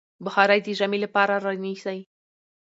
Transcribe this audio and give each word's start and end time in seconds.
بخارۍ 0.25 0.59
د 0.63 0.67
ژمي 0.79 0.99
لپاره 1.05 1.33
رانيسئ. 1.45 1.99